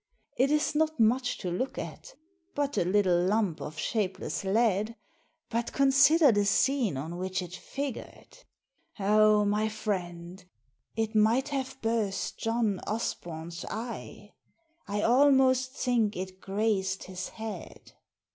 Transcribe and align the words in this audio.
It 0.35 0.49
is 0.49 0.73
not 0.73 0.99
much 0.99 1.37
to 1.37 1.51
look 1.51 1.77
at, 1.77 2.15
but 2.55 2.75
a 2.75 2.83
little 2.83 3.23
lump 3.23 3.61
of 3.61 3.77
shapeless 3.77 4.43
lead, 4.43 4.95
but 5.51 5.73
consider 5.73 6.31
the 6.31 6.43
scene 6.45 6.97
on 6.97 7.17
which 7.17 7.39
it 7.43 7.53
figured. 7.55 8.39
Oh, 8.97 9.45
my 9.45 9.69
friend, 9.69 10.43
it 10.95 11.13
might 11.13 11.49
have 11.49 11.79
burst 11.83 12.39
John 12.39 12.79
Osbom's 12.87 13.63
eye— 13.69 14.33
I 14.87 15.03
almost 15.03 15.73
think 15.73 16.17
it 16.17 16.41
grazed 16.41 17.03
his 17.03 17.29
head." 17.29 17.91